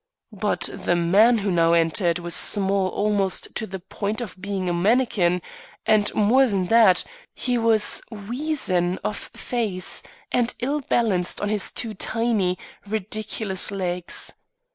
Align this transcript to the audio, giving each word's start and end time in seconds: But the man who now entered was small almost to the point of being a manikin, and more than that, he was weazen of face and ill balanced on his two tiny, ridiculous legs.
But 0.33 0.61
the 0.73 0.95
man 0.95 1.37
who 1.37 1.51
now 1.51 1.73
entered 1.73 2.17
was 2.17 2.33
small 2.33 2.87
almost 2.87 3.53
to 3.53 3.67
the 3.67 3.77
point 3.77 4.19
of 4.19 4.41
being 4.41 4.67
a 4.67 4.73
manikin, 4.73 5.43
and 5.85 6.11
more 6.15 6.47
than 6.47 6.65
that, 6.73 7.03
he 7.35 7.55
was 7.59 8.01
weazen 8.09 8.97
of 9.03 9.15
face 9.35 10.01
and 10.31 10.55
ill 10.59 10.81
balanced 10.81 11.39
on 11.39 11.49
his 11.49 11.71
two 11.71 11.93
tiny, 11.93 12.57
ridiculous 12.87 13.69
legs. 13.69 14.33